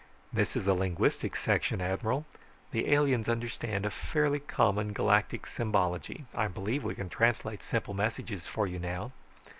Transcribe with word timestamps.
"This 0.33 0.55
is 0.55 0.63
the 0.63 0.73
linguistics 0.73 1.41
section, 1.43 1.79
Admiral. 1.79 2.25
The 2.71 2.91
aliens 2.91 3.29
understand 3.29 3.85
a 3.85 3.91
fairly 3.91 4.39
common 4.39 4.93
galactic 4.93 5.45
symbology, 5.45 6.25
I 6.33 6.47
believe 6.47 6.83
we 6.83 6.95
can 6.95 7.07
translate 7.07 7.61
simple 7.61 7.93
messages 7.93 8.47
for 8.47 8.65
you 8.65 8.79
now." 8.79 9.11